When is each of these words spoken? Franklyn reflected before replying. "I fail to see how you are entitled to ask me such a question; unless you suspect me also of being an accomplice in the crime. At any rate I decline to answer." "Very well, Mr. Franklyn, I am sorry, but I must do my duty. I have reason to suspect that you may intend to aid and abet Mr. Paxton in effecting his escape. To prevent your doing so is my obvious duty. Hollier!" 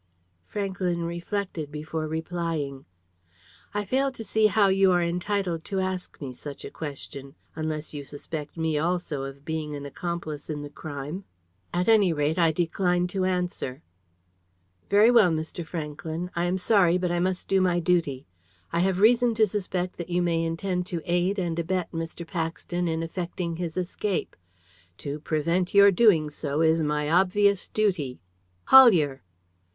Franklyn 0.47 1.03
reflected 1.03 1.71
before 1.71 2.07
replying. 2.07 2.85
"I 3.71 3.85
fail 3.85 4.11
to 4.13 4.23
see 4.23 4.47
how 4.47 4.67
you 4.67 4.91
are 4.91 5.03
entitled 5.03 5.63
to 5.65 5.79
ask 5.79 6.19
me 6.19 6.33
such 6.33 6.65
a 6.65 6.71
question; 6.71 7.35
unless 7.55 7.93
you 7.93 8.03
suspect 8.03 8.57
me 8.57 8.79
also 8.79 9.21
of 9.25 9.45
being 9.45 9.75
an 9.75 9.85
accomplice 9.85 10.49
in 10.49 10.63
the 10.63 10.71
crime. 10.71 11.25
At 11.71 11.87
any 11.87 12.11
rate 12.13 12.39
I 12.39 12.51
decline 12.51 13.05
to 13.09 13.25
answer." 13.25 13.83
"Very 14.89 15.11
well, 15.11 15.29
Mr. 15.29 15.63
Franklyn, 15.63 16.31
I 16.35 16.45
am 16.45 16.57
sorry, 16.57 16.97
but 16.97 17.11
I 17.11 17.19
must 17.19 17.47
do 17.47 17.61
my 17.61 17.79
duty. 17.79 18.25
I 18.73 18.79
have 18.79 18.99
reason 19.01 19.35
to 19.35 19.45
suspect 19.45 19.97
that 19.97 20.09
you 20.09 20.23
may 20.23 20.41
intend 20.43 20.87
to 20.87 21.03
aid 21.05 21.37
and 21.37 21.59
abet 21.59 21.91
Mr. 21.91 22.25
Paxton 22.25 22.87
in 22.87 23.03
effecting 23.03 23.57
his 23.57 23.77
escape. 23.77 24.35
To 24.97 25.19
prevent 25.19 25.75
your 25.75 25.91
doing 25.91 26.31
so 26.31 26.61
is 26.61 26.81
my 26.81 27.07
obvious 27.07 27.67
duty. 27.69 28.19
Hollier!" 28.69 29.21